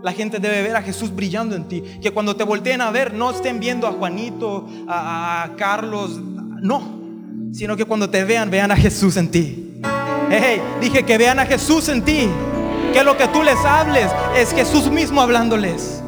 [0.04, 1.84] La gente debe ver a Jesús brillando en ti.
[2.02, 7.02] Que cuando te volteen a ver no estén viendo a Juanito, a, Carlos, no.
[7.52, 9.71] Sino que cuando te vean, vean a Jesús en ti.
[10.34, 12.30] Hey, dije que vean a Jesús en ti.
[12.94, 16.02] Que lo que tú les hables es Jesús mismo hablándoles.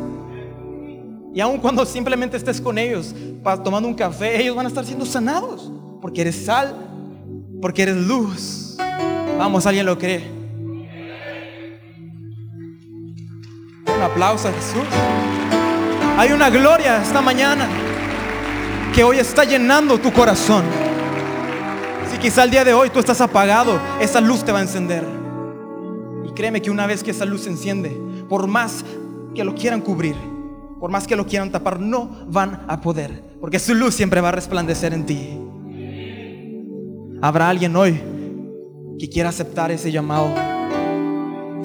[1.33, 3.13] Y aun cuando simplemente estés con ellos,
[3.63, 5.71] tomando un café, ellos van a estar siendo sanados.
[6.01, 6.73] Porque eres sal,
[7.61, 8.77] porque eres luz.
[9.37, 10.23] Vamos, alguien lo cree.
[13.87, 14.87] Un aplauso a Jesús.
[16.17, 17.67] Hay una gloria esta mañana
[18.93, 20.63] que hoy está llenando tu corazón.
[22.23, 25.03] Quizá el día de hoy tú estás apagado, esa luz te va a encender.
[26.25, 27.89] Y créeme que una vez que esa luz se enciende,
[28.29, 28.85] por más
[29.35, 30.15] que lo quieran cubrir,
[30.79, 34.29] por más que lo quieran tapar, no van a poder, porque su luz siempre va
[34.29, 35.37] a resplandecer en ti.
[37.21, 38.01] Habrá alguien hoy
[38.97, 40.33] que quiera aceptar ese llamado.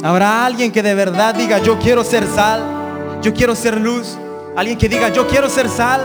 [0.02, 4.18] Habrá alguien que de verdad diga, yo quiero ser sal, yo quiero ser luz.
[4.56, 6.00] Alguien que diga, yo quiero ser sal,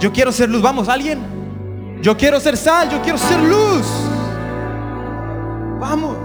[0.00, 0.62] yo quiero ser luz.
[0.62, 1.36] Vamos, alguien.
[2.00, 3.97] Yo quiero ser sal, yo quiero ser luz.
[5.78, 6.16] Vamos.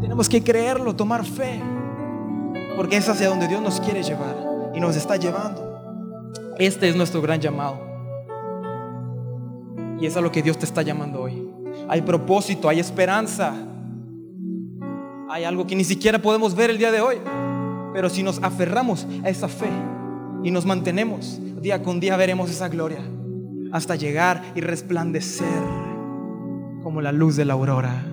[0.00, 1.60] Tenemos que creerlo, tomar fe.
[2.76, 4.36] Porque es hacia donde Dios nos quiere llevar
[4.74, 5.70] y nos está llevando.
[6.58, 7.78] Este es nuestro gran llamado.
[10.00, 11.46] Y es a lo que Dios te está llamando hoy.
[11.88, 13.54] Hay propósito, hay esperanza.
[15.28, 17.16] Hay algo que ni siquiera podemos ver el día de hoy.
[17.92, 19.70] Pero si nos aferramos a esa fe
[20.42, 23.00] y nos mantenemos, día con día veremos esa gloria
[23.72, 25.89] hasta llegar y resplandecer
[26.82, 28.04] como la luz de la aurora.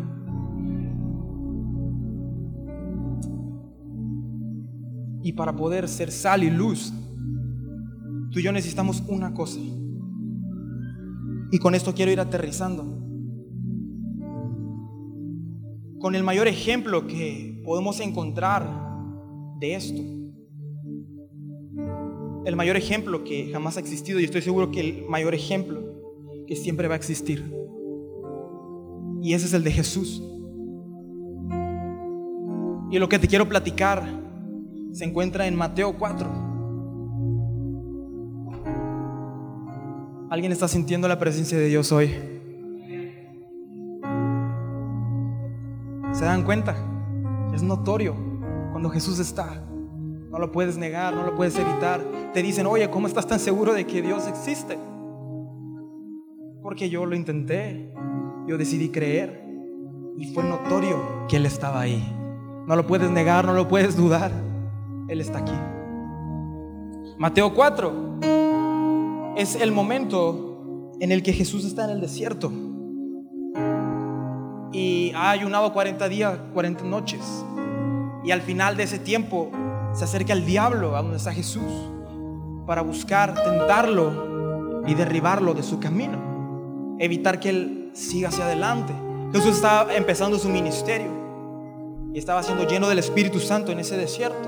[5.23, 6.93] Y para poder ser sal y luz,
[8.31, 9.59] tú y yo necesitamos una cosa.
[11.51, 12.83] Y con esto quiero ir aterrizando.
[15.99, 18.69] Con el mayor ejemplo que podemos encontrar
[19.59, 20.01] de esto.
[22.45, 25.81] El mayor ejemplo que jamás ha existido y estoy seguro que el mayor ejemplo
[26.47, 27.43] que siempre va a existir.
[29.21, 30.23] Y ese es el de Jesús.
[32.89, 34.03] Y lo que te quiero platicar
[34.91, 36.47] se encuentra en Mateo 4.
[40.29, 42.13] ¿Alguien está sintiendo la presencia de Dios hoy?
[46.13, 46.75] ¿Se dan cuenta?
[47.53, 48.15] Es notorio
[48.71, 49.63] cuando Jesús está.
[50.31, 52.01] No lo puedes negar, no lo puedes evitar.
[52.33, 54.77] Te dicen, oye, ¿cómo estás tan seguro de que Dios existe?
[56.61, 57.93] Porque yo lo intenté,
[58.47, 59.43] yo decidí creer
[60.17, 62.01] y fue notorio que Él estaba ahí.
[62.65, 64.31] No lo puedes negar, no lo puedes dudar.
[65.07, 65.53] Él está aquí.
[67.17, 68.19] Mateo 4
[69.35, 72.51] es el momento en el que Jesús está en el desierto
[74.71, 77.45] y ha ayunado 40 días, 40 noches.
[78.23, 79.51] Y al final de ese tiempo
[79.93, 81.71] se acerca el diablo a donde está Jesús
[82.65, 88.93] para buscar tentarlo y derribarlo de su camino, evitar que él siga hacia adelante.
[89.33, 91.11] Jesús estaba empezando su ministerio
[92.13, 94.47] y estaba siendo lleno del Espíritu Santo en ese desierto.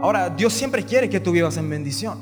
[0.00, 2.18] Ahora, Dios siempre quiere que tú vivas en bendición.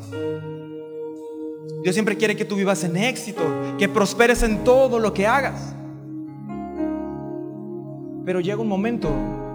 [1.83, 3.43] Dios siempre quiere que tú vivas en éxito,
[3.79, 5.75] que prosperes en todo lo que hagas.
[8.25, 9.09] Pero llega un momento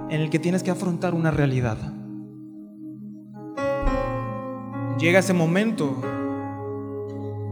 [0.10, 1.78] en el que tienes que afrontar una realidad.
[4.98, 5.96] Llega ese momento,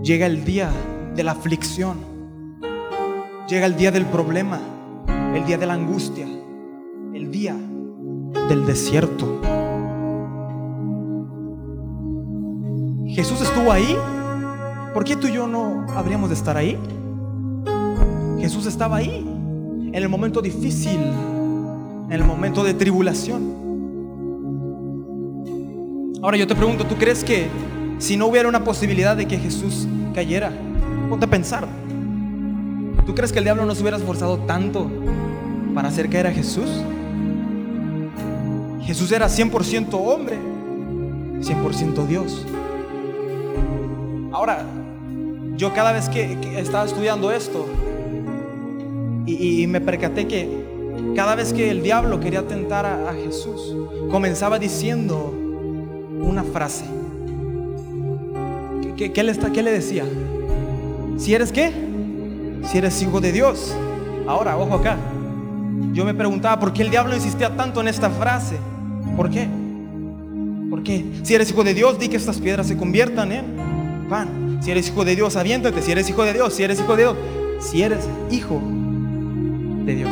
[0.04, 0.72] llega el día
[1.16, 1.98] de la aflicción,
[3.48, 4.60] llega el día del problema,
[5.34, 6.28] el día de la angustia,
[7.14, 7.56] el día
[8.48, 9.42] del desierto.
[13.08, 13.98] Jesús estuvo ahí.
[14.94, 16.78] ¿Por qué tú y yo no habríamos de estar ahí?
[18.40, 19.26] Jesús estaba ahí,
[19.88, 23.60] en el momento difícil, en el momento de tribulación.
[26.22, 27.48] Ahora yo te pregunto, ¿tú crees que
[27.98, 30.52] si no hubiera una posibilidad de que Jesús cayera,
[31.10, 31.68] ponte a pensar,
[33.06, 34.90] ¿tú crees que el diablo no se hubiera esforzado tanto
[35.74, 36.70] para hacer caer a Jesús?
[38.84, 40.38] Jesús era 100% hombre,
[41.42, 42.46] 100% Dios.
[44.32, 44.66] Ahora,
[45.58, 47.66] yo cada vez que, estaba estudiando esto
[49.26, 50.50] y, me percaté que
[51.16, 53.76] cada vez que el diablo quería tentar a, Jesús,
[54.10, 55.34] comenzaba diciendo
[56.22, 56.86] una frase.
[58.98, 60.06] ¿Qué, le está, ¿Qué le decía?
[61.20, 61.72] Si eres qué?
[62.64, 63.76] Si eres hijo de Dios.
[64.28, 64.98] Ahora, ojo acá.
[65.94, 68.58] Yo me preguntaba por qué el diablo insistía tanto en esta frase.
[69.16, 69.48] ¿Por qué?
[70.72, 71.06] ¿Por qué?
[71.22, 73.60] Si eres hijo de Dios, di que estas piedras se conviertan en
[74.62, 75.82] si eres hijo de Dios, aviéntate.
[75.82, 77.18] Si eres hijo de Dios, si eres hijo de Dios,
[77.60, 78.62] si eres hijo
[79.86, 80.12] de Dios.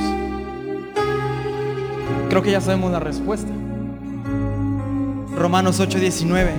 [2.30, 3.52] Creo que ya sabemos la respuesta.
[5.36, 6.52] Romanos 8:19.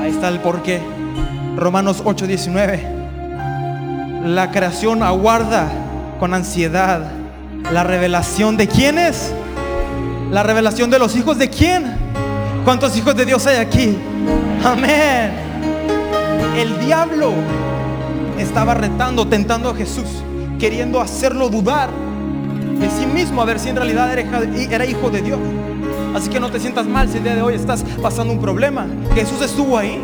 [0.00, 0.80] Ahí está el porqué.
[1.58, 2.80] Romanos 8:19.
[4.24, 5.68] La creación aguarda
[6.20, 7.10] con ansiedad
[7.72, 9.32] la revelación de quién es.
[10.30, 11.96] La revelación de los hijos de quién.
[12.64, 13.96] ¿Cuántos hijos de Dios hay aquí?
[14.64, 15.32] Amén.
[16.56, 17.32] El diablo
[18.38, 20.06] estaba retando, tentando a Jesús,
[20.58, 21.88] queriendo hacerlo dudar
[22.78, 25.38] de sí mismo, a ver si en realidad era hijo de Dios.
[26.14, 28.86] Así que no te sientas mal si el día de hoy estás pasando un problema.
[29.14, 30.00] Jesús estuvo ahí,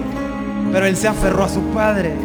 [0.74, 2.16] pero él se aferró a su Padre.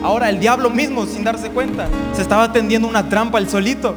[0.00, 3.96] Ahora el diablo mismo, sin darse cuenta, se estaba tendiendo una trampa el solito.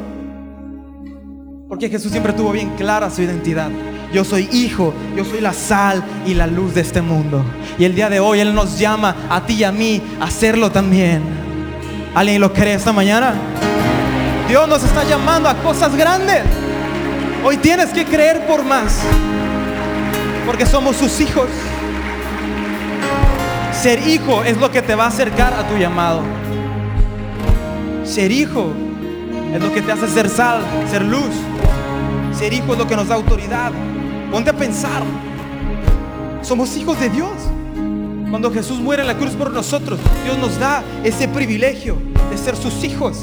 [1.69, 3.69] Porque Jesús siempre tuvo bien clara su identidad.
[4.11, 7.45] Yo soy hijo, yo soy la sal y la luz de este mundo.
[7.77, 10.71] Y el día de hoy Él nos llama a ti y a mí a hacerlo
[10.71, 11.21] también.
[12.15, 13.35] ¿Alguien lo cree esta mañana?
[14.49, 16.41] Dios nos está llamando a cosas grandes.
[17.45, 19.01] Hoy tienes que creer por más.
[20.47, 21.47] Porque somos sus hijos.
[23.83, 26.21] Ser hijo es lo que te va a acercar a tu llamado.
[28.05, 28.71] Ser hijo
[29.53, 31.35] es lo que te hace ser sal, ser luz.
[32.31, 33.73] Ser hijo es lo que nos da autoridad.
[34.31, 35.03] Ponte a pensar.
[36.43, 37.33] Somos hijos de Dios.
[38.29, 41.97] Cuando Jesús muere en la cruz por nosotros, Dios nos da ese privilegio
[42.31, 43.19] de ser sus hijos.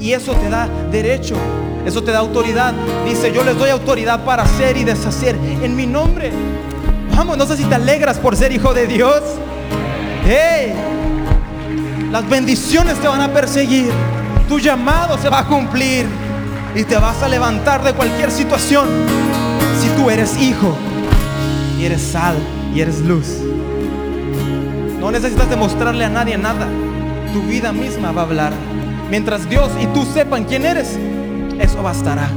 [0.00, 1.36] Y eso te da derecho,
[1.86, 2.74] eso te da autoridad.
[3.04, 6.32] Dice, yo les doy autoridad para hacer y deshacer en mi nombre.
[7.16, 9.22] Vamos, no sé si te alegras por ser hijo de Dios.
[10.26, 10.74] Hey,
[12.12, 13.90] las bendiciones te van a perseguir.
[14.50, 16.04] Tu llamado se va a cumplir.
[16.74, 18.86] Y te vas a levantar de cualquier situación.
[19.80, 20.76] Si tú eres hijo
[21.80, 22.36] y eres sal
[22.74, 23.38] y eres luz.
[25.00, 26.68] No necesitas demostrarle a nadie nada.
[27.32, 28.52] Tu vida misma va a hablar.
[29.08, 30.98] Mientras Dios y tú sepan quién eres,
[31.58, 32.28] eso bastará.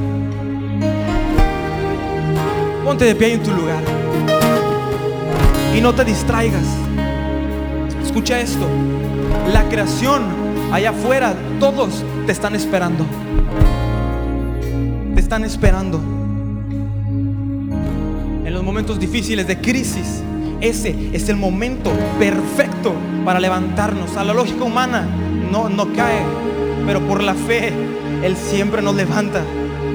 [2.86, 3.98] Ponte de pie en tu lugar.
[5.80, 6.65] Y no te distraigas.
[8.03, 8.67] Escucha esto.
[9.53, 10.23] La creación
[10.73, 13.05] allá afuera, todos te están esperando.
[15.15, 16.01] Te están esperando.
[18.43, 20.21] En los momentos difíciles de crisis,
[20.59, 24.17] ese es el momento perfecto para levantarnos.
[24.17, 25.07] A la lógica humana
[25.49, 26.25] no, no cae
[26.86, 27.71] pero por la fe
[28.21, 29.45] Él siempre nos levanta.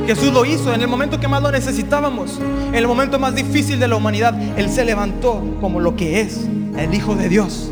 [0.06, 2.38] Jesús lo hizo en el momento que más lo necesitábamos,
[2.68, 4.34] en el momento más difícil de la humanidad.
[4.58, 6.40] Él se levantó como lo que es,
[6.76, 7.70] el Hijo de Dios.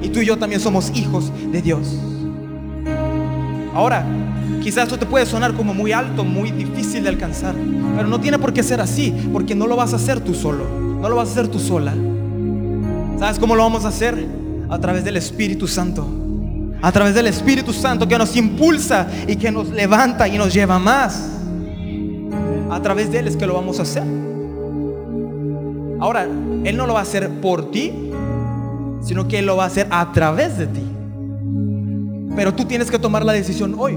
[0.00, 1.88] Y tú y yo también somos hijos de Dios.
[3.74, 4.06] Ahora,
[4.62, 7.54] quizás esto te puede sonar como muy alto, muy difícil de alcanzar,
[7.94, 10.64] pero no tiene por qué ser así, porque no lo vas a hacer tú solo,
[11.00, 11.94] no lo vas a hacer tú sola.
[13.18, 14.26] ¿Sabes cómo lo vamos a hacer?
[14.70, 16.06] A través del Espíritu Santo
[16.82, 20.78] a través del Espíritu Santo que nos impulsa y que nos levanta y nos lleva
[20.78, 21.35] más.
[22.70, 24.02] A través de Él es que lo vamos a hacer.
[26.00, 28.10] Ahora, Él no lo va a hacer por ti,
[29.00, 30.82] sino que Él lo va a hacer a través de ti.
[32.34, 33.96] Pero tú tienes que tomar la decisión hoy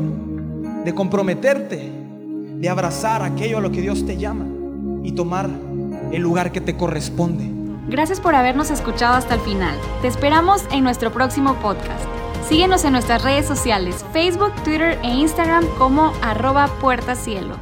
[0.86, 1.92] de comprometerte,
[2.56, 4.46] de abrazar aquello a lo que Dios te llama
[5.04, 5.50] y tomar
[6.12, 7.50] el lugar que te corresponde.
[7.90, 9.76] Gracias por habernos escuchado hasta el final.
[10.02, 12.06] Te esperamos en nuestro próximo podcast.
[12.48, 17.56] Síguenos en nuestras redes sociales, Facebook, Twitter e Instagram como arroba puertacielo.